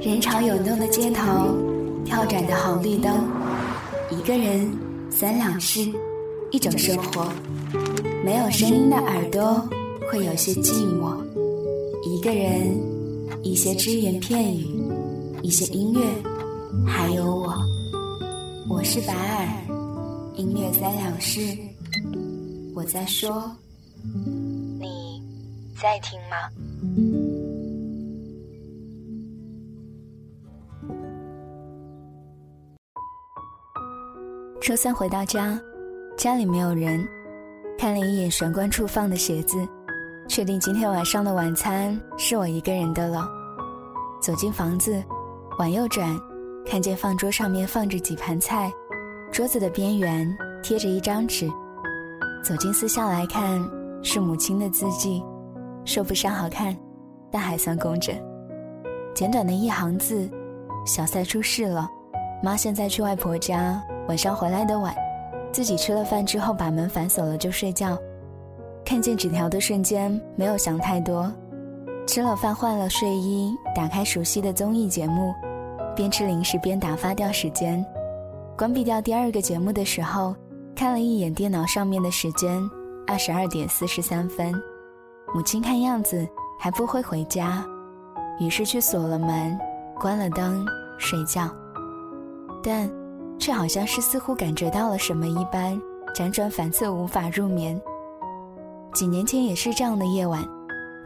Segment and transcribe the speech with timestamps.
[0.00, 1.24] 人潮涌动的街头，
[2.04, 3.12] 跳转的红绿灯，
[4.12, 4.70] 一个人，
[5.10, 5.80] 三两事，
[6.52, 7.26] 一种生活。
[8.24, 9.60] 没有声音的耳朵
[10.08, 11.16] 会有些寂寞。
[12.04, 12.80] 一个人，
[13.42, 14.68] 一些只言片语，
[15.42, 16.00] 一些音乐，
[16.86, 17.52] 还有我。
[18.68, 19.48] 我是白耳，
[20.36, 21.40] 音乐三两事。
[22.72, 23.50] 我在说，
[24.78, 25.20] 你
[25.76, 26.36] 在听吗？
[34.68, 35.58] 周三回到家，
[36.14, 37.02] 家里没有人，
[37.78, 39.56] 看了一眼玄关处放的鞋子，
[40.28, 43.26] 确定今天晚上的晚餐是我一个人的了。
[44.20, 45.02] 走进房子，
[45.58, 46.14] 往右转，
[46.66, 48.70] 看见饭桌上面放着几盘菜，
[49.32, 51.50] 桌子的边缘贴着一张纸。
[52.44, 53.58] 走进四下来看，
[54.02, 55.24] 是母亲的字迹，
[55.86, 56.76] 说不上好看，
[57.32, 58.14] 但还算工整。
[59.14, 60.30] 简短的一行字：
[60.84, 61.88] 小赛出事了，
[62.42, 63.82] 妈现在去外婆家。
[64.08, 64.94] 晚上回来的晚，
[65.52, 67.96] 自己吃了饭之后把门反锁了就睡觉。
[68.82, 71.30] 看见纸条的瞬间，没有想太多。
[72.06, 75.34] 吃了饭换了睡衣，打开熟悉的综艺节目，
[75.94, 77.84] 边吃零食边打发掉时间。
[78.56, 80.34] 关闭掉第二个节目的时候，
[80.74, 82.58] 看了一眼电脑上面的时间，
[83.06, 84.54] 二十二点四十三分。
[85.34, 86.26] 母亲看样子
[86.58, 87.62] 还不会回家，
[88.40, 89.58] 于是去锁了门，
[90.00, 91.46] 关了灯，睡觉。
[92.62, 92.90] 但。
[93.38, 95.80] 却好像是似乎感觉到了什么一般，
[96.14, 97.80] 辗转反侧无法入眠。
[98.92, 100.44] 几年前也是这样的夜晚，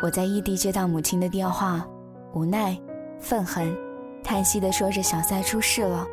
[0.02, 1.86] 我在异地接到母亲的电话，
[2.32, 2.76] 无奈、
[3.20, 3.76] 愤恨、
[4.24, 6.06] 叹息地说着小赛出事了。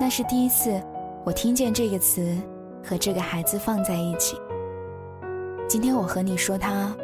[0.00, 0.82] 那是第一次，
[1.24, 2.36] 我听见这个词
[2.82, 4.36] 和这个孩子放在一起。
[5.68, 6.94] 今天我和你说他，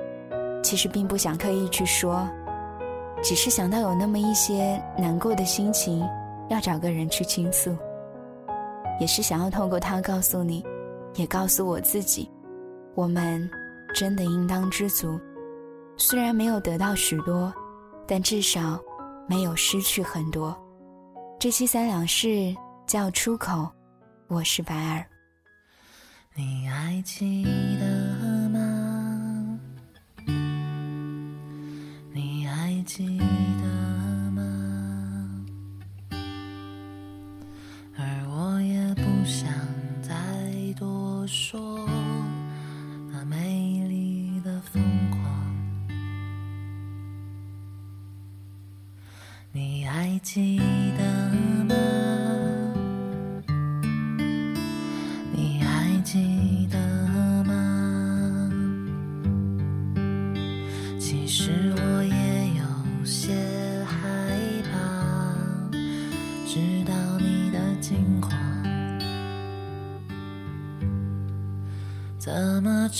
[0.62, 2.26] 其实并不想刻意去说，
[3.22, 6.02] 只是想到有那么一些难过的心情，
[6.48, 7.76] 要找个人去倾诉。
[9.00, 10.64] 也是想要透过它告诉你，
[11.14, 12.30] 也告诉我自己，
[12.94, 13.50] 我们
[13.94, 15.18] 真的应当知足。
[15.96, 17.52] 虽然没有得到许多，
[18.06, 18.80] 但至少
[19.28, 20.56] 没有失去很多。
[21.38, 22.54] 这期三两事
[22.86, 23.68] 叫出口，
[24.28, 25.04] 我是白儿。
[26.34, 27.44] 你还记
[27.78, 28.11] 得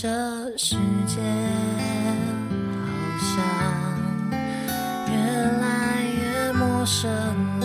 [0.03, 0.09] 这
[0.59, 0.75] 世
[1.07, 1.21] 界
[2.83, 2.91] 好
[3.21, 3.31] 像
[5.07, 5.15] 越
[5.61, 6.53] 来越……
[6.55, 7.09] 陌生
[7.61, 7.65] 了，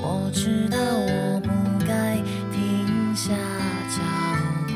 [0.00, 1.50] 我知道我不
[1.86, 2.16] 该
[2.50, 3.34] 停下
[3.90, 4.00] 脚
[4.68, 4.72] 步，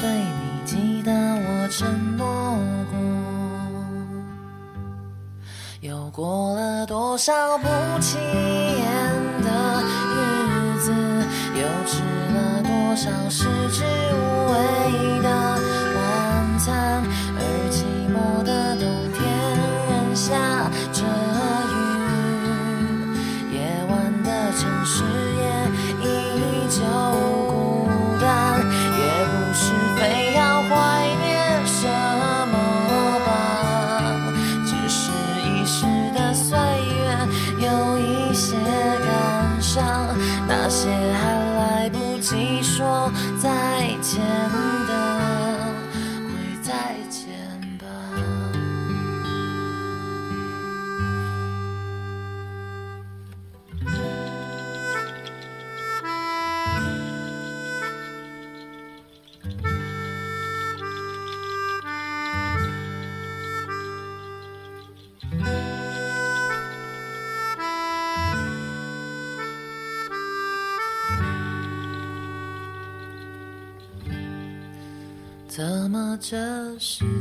[0.00, 2.58] 对你记得我承诺
[2.90, 2.98] 过。
[5.82, 7.68] 又过了多少不
[8.00, 8.84] 起眼
[9.44, 10.90] 的日子，
[11.54, 11.62] 又
[12.98, 15.67] 了多少食之无味的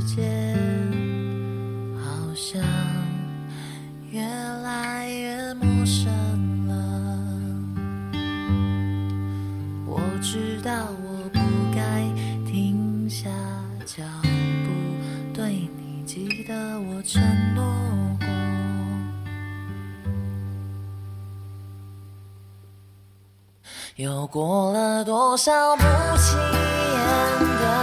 [0.07, 0.55] 间
[1.97, 2.63] 好像
[4.09, 4.21] 越
[4.63, 6.07] 来越陌生
[6.65, 6.73] 了。
[9.85, 10.71] 我知道
[11.03, 11.39] 我不
[11.75, 11.81] 该
[12.49, 13.29] 停下
[13.85, 14.69] 脚步，
[15.33, 17.21] 对你记得我承
[17.53, 17.65] 诺
[18.17, 18.27] 过。
[23.97, 25.83] 又过了多少不
[26.17, 27.76] 起眼的。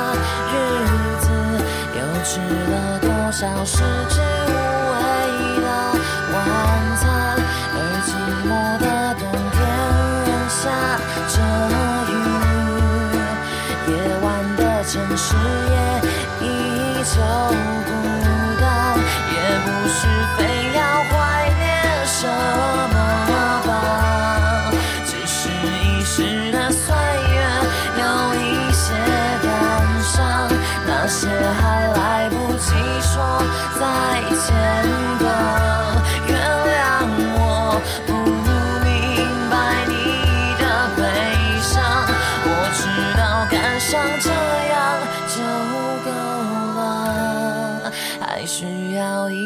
[2.34, 3.78] 失了多少食
[4.08, 4.54] 之无
[4.90, 5.23] 味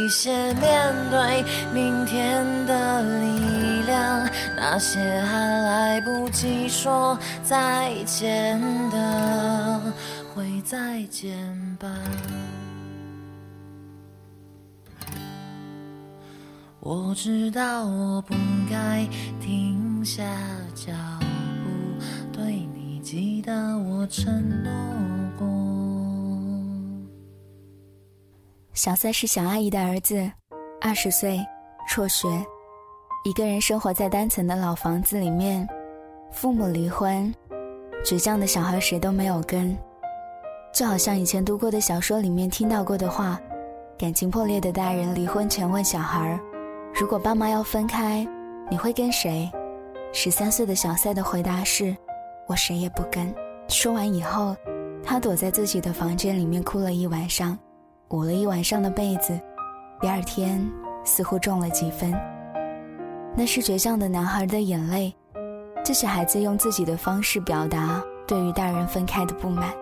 [0.08, 4.26] 一些面对明天的力量，
[4.56, 8.58] 那些还来不及说再见
[8.90, 9.82] 的，
[10.34, 11.36] 会再见
[11.78, 11.90] 吧。
[16.80, 18.34] 我知道我不
[18.70, 19.06] 该
[19.42, 20.24] 停下
[20.74, 20.90] 脚
[21.20, 22.02] 步，
[22.32, 24.24] 对你记得我承
[24.64, 24.72] 诺
[28.78, 30.30] 小三是小阿姨的儿子，
[30.80, 31.44] 二十岁，
[31.88, 32.28] 辍学，
[33.24, 35.68] 一个人生活在单层的老房子里面，
[36.30, 37.34] 父母离婚，
[38.04, 39.76] 倔强的小孩谁都没有跟，
[40.72, 43.36] 就好像以前读过的小说里面听到过的话，
[43.98, 46.38] 感情破裂的大人离婚前问小孩
[46.94, 48.24] 如果爸妈要分开，
[48.70, 49.50] 你会跟谁？
[50.12, 51.96] 十三岁的小赛的回答是：
[52.46, 53.34] 我谁也不跟。
[53.66, 54.54] 说完以后，
[55.02, 57.58] 他躲在自己的房间里面哭了一晚上。
[58.10, 59.38] 捂了一晚上的被子，
[60.00, 60.66] 第二天
[61.04, 62.12] 似乎重了几分。
[63.36, 65.14] 那是倔强的男孩的眼泪，
[65.84, 69.72] 这是孩子用自己的方式表达对于大人分开的不满，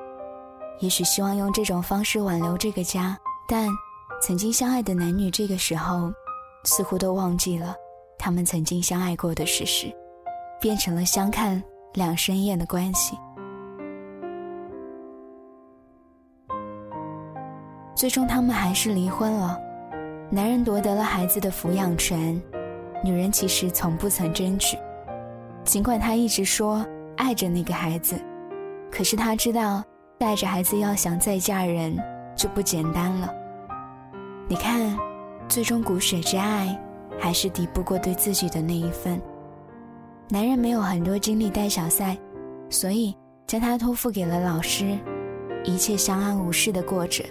[0.81, 3.17] 也许希望用这种方式挽留这个家。
[3.49, 3.69] 但
[4.21, 6.13] 曾经相爱的男女，这个时候
[6.65, 7.77] 似乎都忘记了
[8.19, 9.87] 他们曾经相爱过的事实，
[10.61, 11.63] 变成了相看
[11.95, 13.17] 两生厌的关系。
[17.97, 19.59] 最终，他们还是离婚了。
[20.29, 22.39] 男人夺得了孩子的抚养权，
[23.03, 24.77] 女人其实从不曾争取。
[25.65, 28.21] 尽管她一直说爱着那个孩子，
[28.93, 29.83] 可是他知道
[30.19, 31.97] 带着孩子要想再嫁人
[32.37, 33.33] 就不简单了。
[34.47, 34.95] 你看，
[35.49, 36.79] 最终骨血之爱
[37.19, 39.19] 还是抵不过对自己的那一份。
[40.29, 42.15] 男人没有很多精力带小赛，
[42.69, 43.17] 所以
[43.47, 44.99] 将他托付给了老师，
[45.65, 47.25] 一切相安无事的过着。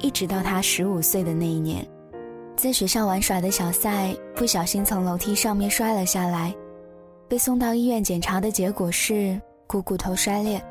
[0.00, 1.86] 一直到他十五岁的那一年，
[2.56, 6.54] 在学校玩耍的小赛不小心从楼梯上面摔了下来，
[7.28, 10.62] 被送到医院检查的结果是股骨头摔裂。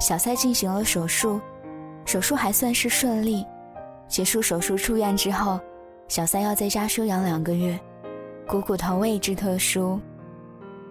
[0.00, 1.40] 小赛进行了手术，
[2.04, 3.44] 手术还算是顺利。
[4.06, 5.60] 结束手术出院之后，
[6.08, 7.78] 小赛要在家休养两个月。
[8.46, 10.00] 股骨头位置特殊，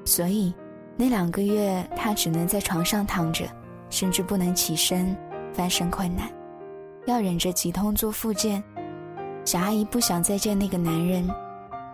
[0.05, 0.53] 所以
[0.95, 3.45] 那两个月他只能在床上躺着，
[3.89, 5.17] 甚至不能起身，
[5.53, 6.29] 翻身困难。
[7.07, 8.62] 要忍着急痛做复健，
[9.45, 11.25] 小阿姨不想再见那个男人，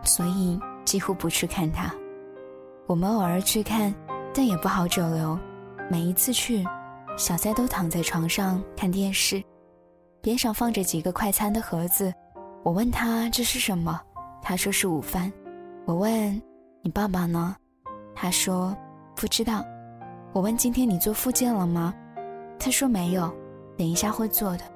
[0.03, 1.93] 所以几乎不去看他。
[2.87, 3.93] 我们偶尔去看，
[4.33, 5.37] 但也不好久留。
[5.87, 6.65] 每一次去，
[7.15, 9.41] 小塞都躺在床上看电视，
[10.19, 12.11] 边上放着几个快餐的盒子。
[12.63, 14.01] 我问他这是什么，
[14.41, 15.31] 他说是午饭。
[15.85, 16.41] 我问
[16.81, 17.55] 你爸爸呢，
[18.15, 18.75] 他说
[19.15, 19.63] 不知道。
[20.31, 21.93] 我问今天你做复健了吗？
[22.57, 23.31] 他说没有，
[23.77, 24.72] 等一下会做的。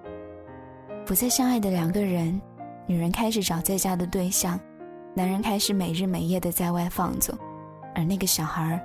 [1.07, 2.39] 不再相爱的两个人，
[2.85, 4.59] 女人开始找在家的对象，
[5.13, 7.33] 男人开始每日每夜的在外放纵，
[7.95, 8.77] 而那个小孩，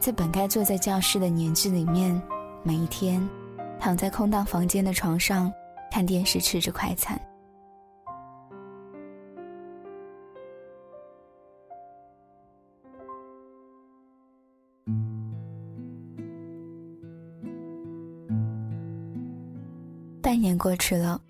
[0.00, 2.20] 在本该坐在教室的年纪里面，
[2.64, 3.22] 每一天
[3.78, 5.48] 躺在空荡房间的床上
[5.92, 7.16] 看电视，吃着快餐。
[20.20, 21.20] 半年过去了。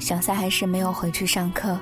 [0.00, 1.78] 小赛还是没有回去上课。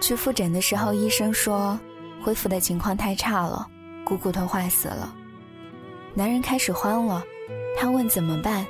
[0.00, 1.78] 去复诊的时候，医生说
[2.22, 3.66] 恢复的情况太差了，
[4.04, 5.14] 股骨头坏死了。
[6.14, 7.22] 男人开始慌了，
[7.78, 8.66] 他问怎么办？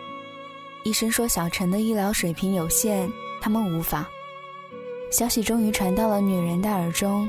[0.85, 3.11] 医生说小陈的医疗水平有限，
[3.41, 4.09] 他们无法。
[5.11, 7.29] 消息终于传到了女人的耳中，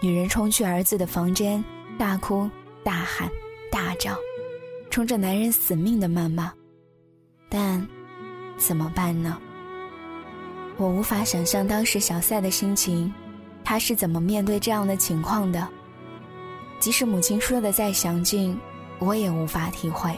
[0.00, 1.62] 女人冲去儿子的房间，
[1.98, 2.48] 大哭
[2.82, 3.28] 大喊
[3.70, 4.16] 大叫，
[4.90, 6.52] 冲着男人死命的谩骂。
[7.48, 7.86] 但
[8.56, 9.38] 怎么办呢？
[10.78, 13.12] 我无法想象当时小赛的心情，
[13.64, 15.68] 他是怎么面对这样的情况的。
[16.78, 18.56] 即使母亲说的再详尽，
[19.00, 20.14] 我也无法体会。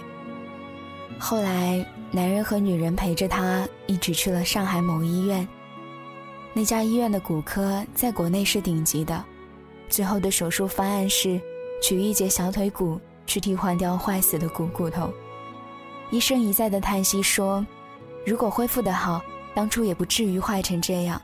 [1.19, 5.49] 后来，男人和女人陪着他一起去了上海某医院。
[6.53, 9.25] 那家医院的骨科在国内是顶级的，
[9.89, 11.41] 最后的手术方案是
[11.83, 15.11] 取一节小腿骨去替换掉坏死的股骨头。
[16.11, 17.65] 医生一再的叹息说
[18.27, 19.23] ：“如果恢复的好，
[19.55, 21.21] 当初也不至于坏成这样。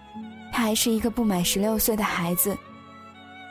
[0.52, 2.56] 他还是一个不满十六岁的孩子。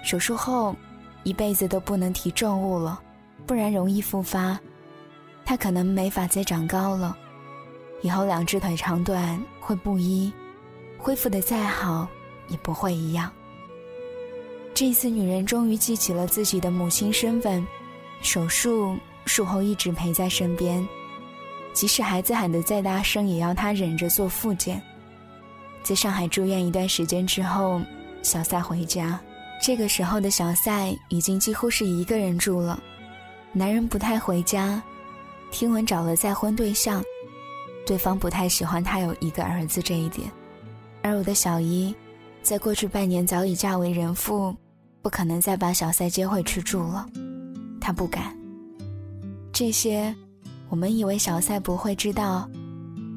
[0.04, 0.76] 手术后，
[1.24, 3.00] 一辈子都不能提重物了，
[3.46, 4.60] 不然容易复发。
[5.46, 7.16] 他可能没法再长高了，
[8.02, 10.32] 以后两只腿长短会不一。”
[10.98, 12.08] 恢复的再好，
[12.48, 13.32] 也不会一样。
[14.74, 17.66] 这次女人终于记起了自己的母亲身份，
[18.22, 20.88] 手术术后一直陪在身边，
[21.76, 24.82] 即使孩子喊得再大声，也要他忍着做复健。
[25.84, 27.82] 在上海住院一段时间之后，
[28.24, 29.20] 小赛回家，
[29.62, 32.82] 这个时候的小赛已经几乎是一个人住了，
[33.52, 34.82] 男人不太回家，
[35.52, 37.04] 听闻找了再婚对象，
[37.86, 40.32] 对方不太喜欢他有一个儿子这一点。
[41.04, 41.94] 而我的小姨，
[42.42, 44.56] 在过去半年早已嫁为人妇，
[45.02, 47.06] 不可能再把小赛接回去住了。
[47.82, 48.36] 她不敢。
[49.54, 50.16] 这些，
[50.70, 52.50] 我们以为小赛不会知道，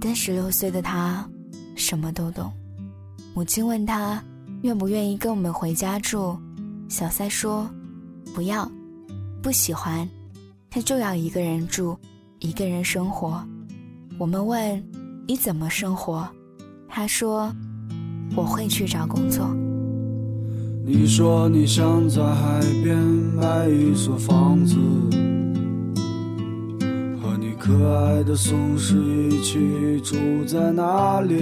[0.01, 1.29] 但十六岁的他，
[1.75, 2.53] 什么都懂。
[3.35, 4.23] 母亲问他
[4.63, 6.37] 愿不愿意跟我们回家住，
[6.89, 7.69] 小赛说，
[8.35, 8.71] 不要，
[9.43, 10.09] 不喜欢，
[10.71, 11.97] 他就要一个人住，
[12.39, 13.43] 一个人生活。
[14.19, 14.83] 我们问
[15.27, 16.29] 你怎么生活，
[16.89, 17.53] 他说。
[18.37, 19.49] 我会去找工作。
[20.85, 24.77] 你说你想在海边买一所房子，
[27.69, 31.35] 可爱的松狮一起住在那里。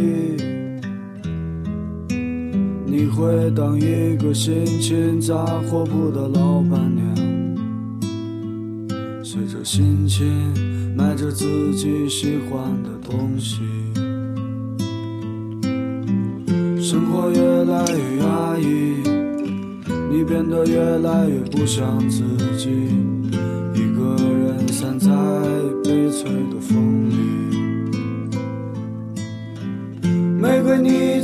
[2.85, 7.15] 你会当一个心情杂货铺的老板娘，
[9.23, 10.27] 随着心情
[10.97, 13.61] 买着自己喜欢的东西。
[16.83, 19.01] 生活越来越压抑，
[20.11, 22.25] 你变得越来越不像自
[22.59, 22.69] 己，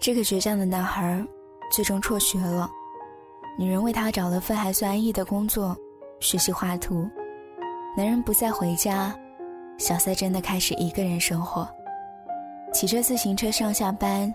[0.00, 1.22] 这个倔强的男孩
[1.70, 2.70] 最终辍学了，
[3.58, 5.76] 女人为他找了份还算安逸的工作，
[6.20, 7.06] 学习画图。
[7.94, 9.14] 男人不再回家，
[9.76, 11.68] 小赛真的开始一个人生活，
[12.72, 14.34] 骑着自行车上下班，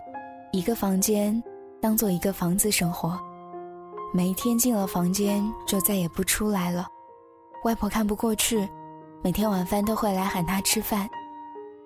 [0.51, 1.41] 一个房间
[1.81, 3.19] 当做一个房子生活，
[4.13, 6.87] 每一天进了房间就再也不出来了。
[7.63, 8.69] 外婆看不过去，
[9.23, 11.09] 每天晚饭都会来喊他吃饭。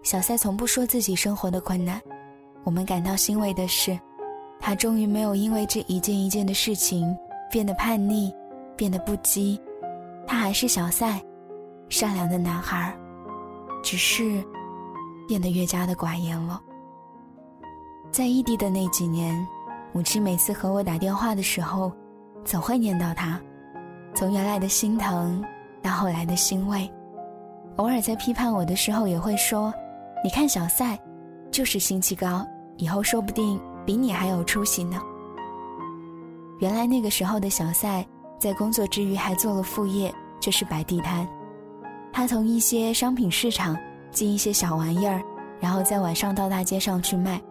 [0.04, 2.02] 小赛从不说自己生活的困难。
[2.64, 3.98] 我们感到欣慰的是，
[4.60, 7.18] 他终于没有因为这一件一件的事情
[7.50, 8.32] 变得叛逆，
[8.76, 9.60] 变得不羁。
[10.28, 11.20] 他还是小赛，
[11.88, 12.96] 善良的男孩，
[13.82, 14.44] 只是
[15.28, 16.62] 变得越加的寡言了。
[18.12, 19.36] 在异地的那几年，
[19.92, 21.92] 母亲每次和我打电话的时候，
[22.44, 23.42] 总会念叨他，
[24.14, 25.44] 从原来的心疼
[25.82, 26.88] 到后来的欣慰，
[27.78, 29.74] 偶尔在批判我的时候也会说
[30.24, 31.00] ：“你看小赛。”
[31.52, 32.46] 就是心气高，
[32.78, 35.02] 以后说不定比你还有出息呢。
[36.60, 38.06] 原来那个时候的小赛，
[38.38, 41.28] 在工作之余还做了副业，就是摆地摊。
[42.12, 43.78] 他从一些商品市场
[44.12, 45.22] 进一些小玩意儿，
[45.60, 47.42] 然后在晚上到大街上去卖，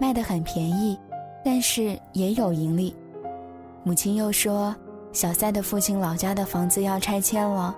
[0.00, 0.98] 卖得很便宜，
[1.44, 2.94] 但是也有盈利。
[3.84, 4.74] 母亲又说，
[5.12, 7.76] 小赛的父亲老家的房子要拆迁了，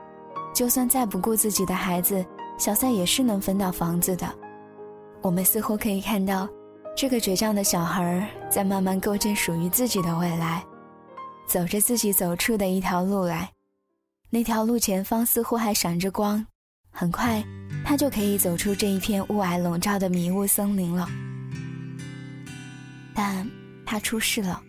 [0.54, 2.24] 就算再不顾自己的孩子，
[2.58, 4.26] 小赛也是能分到房子的。
[5.22, 6.48] 我们似乎可以看到，
[6.96, 10.64] 这个倔强的小孩在慢慢构建属于自己的未来，
[11.46, 13.48] 走着自己走出的一条路来。
[14.30, 16.44] 那条路前方似乎还闪着光，
[16.90, 17.40] 很快
[17.84, 21.08] 他就可以走出这一片雾霭笼罩的迷雾森林了。
[23.14, 23.48] 但
[23.86, 24.60] 他出事了，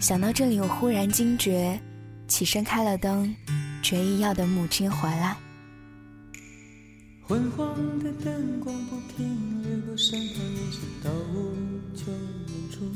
[0.00, 1.78] 想到这里，我忽然惊觉，
[2.28, 3.34] 起身开了灯，
[3.82, 5.36] 决意要等母亲回来。
[7.28, 11.52] 昏黄的灯光不停掠过身旁眼神到无
[11.94, 12.86] 穷远处，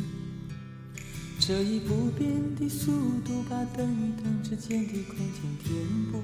[1.38, 2.90] 这一不变的速
[3.27, 5.77] 度把灯与灯之间的空间填
[6.11, 6.23] 补。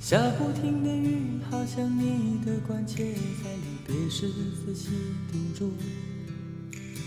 [0.00, 4.26] 下不停的雨，好像你的关切，在离别时
[4.66, 4.88] 仔细
[5.30, 5.72] 叮嘱。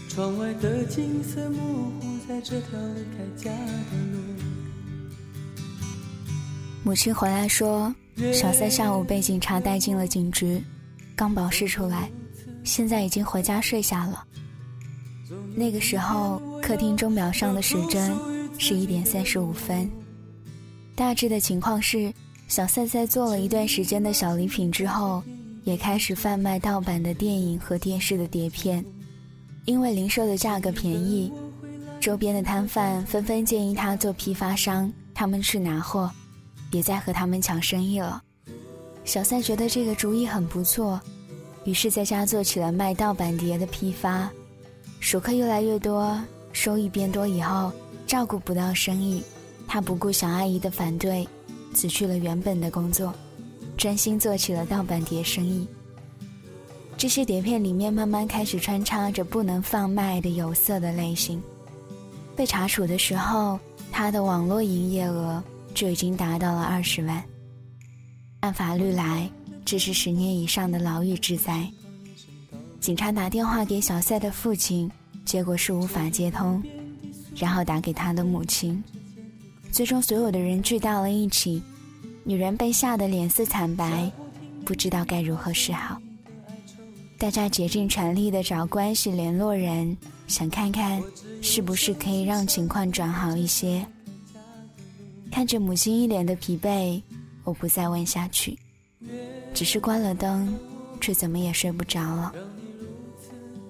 [0.08, 4.51] 窗外的景色模糊在这条离开家的路。
[6.84, 7.94] 母亲回来说，
[8.34, 10.64] 小赛下午被警察带进了警局，
[11.16, 12.10] 刚保释出来，
[12.64, 14.26] 现在已经回家睡下了。
[15.56, 18.12] 那个时候，客厅钟表上的时针
[18.58, 19.88] 是一点三十五分。
[20.96, 22.12] 大致的情况是，
[22.48, 25.22] 小赛在做了一段时间的小礼品之后，
[25.64, 28.84] 也开始贩卖盗版的电影和电视的碟片，
[29.66, 31.32] 因为零售的价格便宜，
[32.00, 36.12] 周边的摊贩纷纷建议他做批发商，他们去拿货。
[36.72, 38.24] 别再和他们抢生意了。
[39.04, 41.00] 小赛觉得这个主意很不错，
[41.66, 44.30] 于是在家做起了卖盗版碟的批发。
[45.00, 46.20] 熟客越来越多，
[46.54, 47.72] 收益变多以后，
[48.08, 49.22] 照顾不到生意，
[49.68, 51.28] 他不顾小阿姨的反对，
[51.74, 53.14] 辞去了原本的工作，
[53.76, 55.68] 专心做起了盗版碟生意。
[56.96, 61.42] 这些碟片里面慢慢开始穿插着不能贩卖的有色的类型。
[62.36, 63.60] 被查处的时候，
[63.92, 65.44] 他的网络营业额。
[65.74, 67.24] 就已经达到了二十万。
[68.42, 69.30] 按法律来，
[69.64, 71.70] 这是十年以上的牢狱之灾。
[72.80, 74.90] 警察打电话给小赛的父亲，
[75.24, 76.62] 结果是无法接通，
[77.36, 78.84] 然后打给他的母亲。
[79.72, 81.62] 最终，所有的人聚到了一起，
[82.24, 84.12] 女人被吓得脸色惨白，
[84.66, 86.02] 不知道该如何是好。
[87.18, 89.96] 大家竭尽全力的找关系联络人，
[90.28, 91.02] 想看看
[91.42, 93.86] 是不是可以让情况转好一些。
[95.32, 97.02] 看着母亲一脸的疲惫，
[97.46, 98.60] 我不再问下去，
[99.54, 100.54] 只是关了灯，
[101.00, 102.34] 却怎么也睡不着了。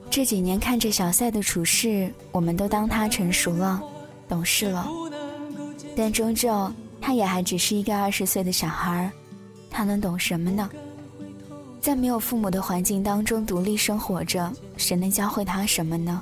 [0.09, 3.81] 这几年看着小赛的处事，我们都当他成熟了、
[4.27, 4.89] 懂事了，
[5.95, 6.69] 但终究
[6.99, 9.09] 他也还只是一个二十岁的小孩
[9.69, 10.69] 他能懂什么呢？
[11.79, 16.21] 在没有父母的环境当中独立生活着，谁能教会他什么呢？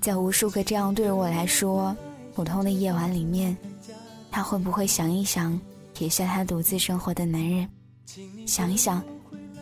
[0.00, 1.96] 在无数个这样对于我来说
[2.34, 3.56] 普通的夜晚里面。
[4.30, 5.58] 他会不会想一想，
[5.94, 7.68] 撇下他独自生活的男人？
[8.46, 9.02] 想一想，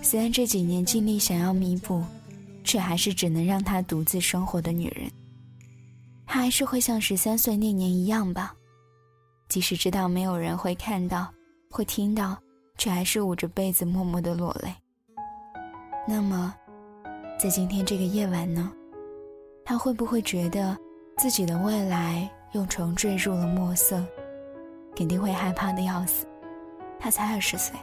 [0.02, 2.02] 虽然这几年尽力想要弥补，
[2.62, 5.10] 却还是只能让他独自生活的女人。
[6.26, 8.54] 他还是会像十三岁那年一样吧？
[9.48, 11.32] 即使知道没有人会看到、
[11.70, 12.36] 会听到，
[12.76, 14.74] 却还是捂着被子默默的落泪。
[16.06, 16.54] 那么，
[17.38, 18.72] 在今天这个夜晚呢？
[19.64, 20.76] 他会不会觉得
[21.16, 24.04] 自己的未来又重坠入了墨色？
[24.96, 26.26] 肯定会害怕的要死。
[26.98, 27.78] 他才二十岁，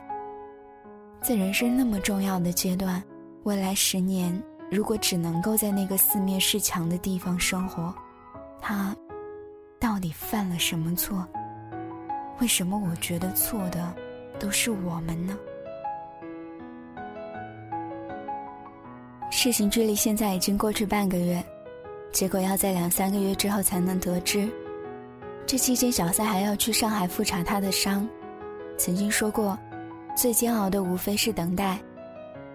[1.22, 3.02] 在人生那么重要的阶段，
[3.44, 4.38] 未来十年
[4.72, 7.94] 如果只能够在那个四面是墙的地方生活，
[8.60, 8.94] 他
[9.80, 11.26] 到底犯了什么错？
[12.42, 13.94] 为什么我觉得错的
[14.40, 15.38] 都是我们呢？
[19.30, 21.44] 事情距离现在已经过去半个月，
[22.12, 24.50] 结果要在两三个月之后才能得知。
[25.46, 28.08] 这期间，小三还要去上海复查他的伤。
[28.78, 29.58] 曾经说过，
[30.16, 31.80] 最煎熬的无非是等待。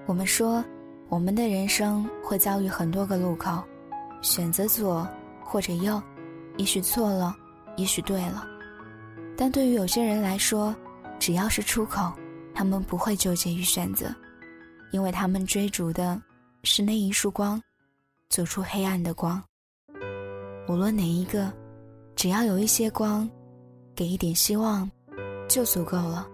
[0.07, 0.64] 我们说，
[1.09, 3.62] 我们的人生会遭遇很多个路口，
[4.20, 5.07] 选择左
[5.44, 6.03] 或者右，
[6.57, 7.37] 也许错了，
[7.77, 8.44] 也许对了。
[9.37, 10.74] 但对于有些人来说，
[11.20, 12.12] 只要是出口，
[12.53, 14.12] 他们不会纠结于选择，
[14.90, 16.20] 因为他们追逐的
[16.64, 17.62] 是那一束光，
[18.29, 19.40] 走出黑暗的光。
[20.68, 21.53] 无论哪一个。
[22.18, 23.31] 只要有一些光，
[23.94, 24.90] 给一点希望，
[25.48, 26.26] 就足够了。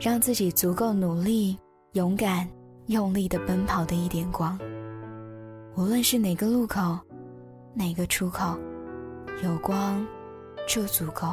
[0.00, 1.58] 让自己足够努力、
[1.92, 2.48] 勇敢、
[2.86, 4.58] 用力的奔跑的一点光。
[5.76, 6.98] 无论是哪个路口，
[7.74, 8.56] 哪个出口，
[9.44, 10.02] 有光
[10.66, 11.28] 就足够。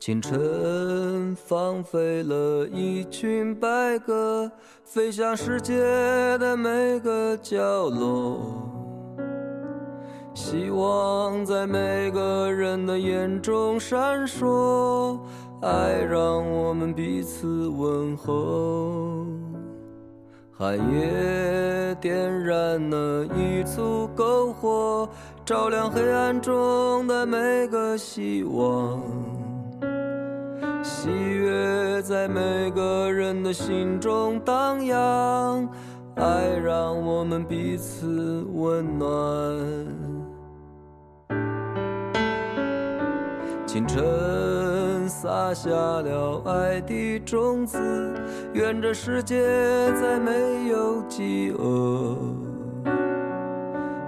[0.00, 4.50] 清晨放飞了一群白鸽，
[4.82, 5.78] 飞向世界
[6.38, 8.74] 的每个角落。
[10.40, 15.18] 希望在每个人的眼中闪烁，
[15.60, 19.26] 爱让我们彼此问候。
[20.56, 25.08] 寒夜点燃了一簇篝火，
[25.44, 29.02] 照亮黑暗中的每个希望。
[30.84, 35.68] 喜悦在每个人的心中荡漾，
[36.14, 40.07] 爱让我们彼此温暖。
[43.78, 47.78] 清晨撒下了爱的种子，
[48.52, 49.40] 愿这世界
[49.92, 52.16] 再没有饥饿。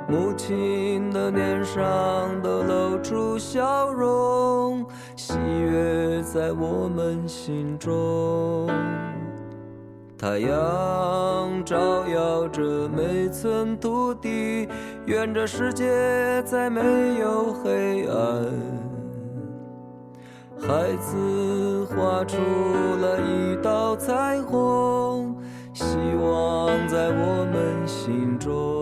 [0.09, 8.68] 母亲的脸上都露出笑容，喜悦在我们心中。
[10.18, 14.68] 太阳照耀着每寸土地，
[15.06, 18.89] 愿这世界再没有黑暗。
[20.70, 25.35] 孩子画出了一道彩虹，
[25.72, 28.79] 希望在我们心中。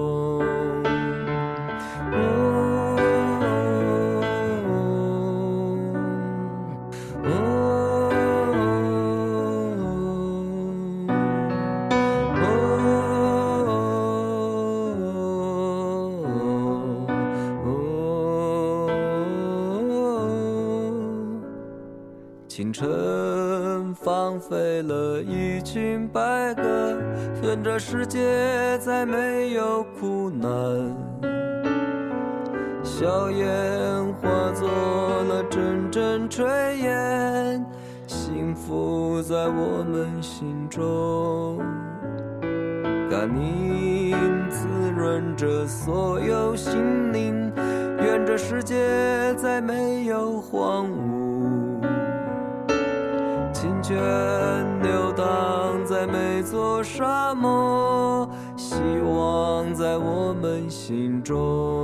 [22.78, 26.96] 晨放飞了一群白鸽，
[27.42, 30.48] 愿这世界再没有苦难。
[32.84, 33.48] 硝烟
[34.22, 37.66] 化作了阵阵炊烟，
[38.06, 41.58] 幸福在我们心中。
[43.10, 44.16] 甘霖
[44.48, 51.08] 滋润着所有心灵，愿这世界再没有荒芜。
[54.82, 61.77] 流荡在每座沙漠，希望在我们心中。